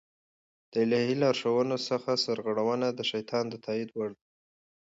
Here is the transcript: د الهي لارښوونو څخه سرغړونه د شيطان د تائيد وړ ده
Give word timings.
د 0.71 0.73
الهي 0.85 1.15
لارښوونو 1.21 1.75
څخه 1.89 2.11
سرغړونه 2.23 2.87
د 2.91 2.99
شيطان 3.11 3.45
د 3.49 3.55
تائيد 3.65 3.89
وړ 3.97 4.09
ده 4.17 4.23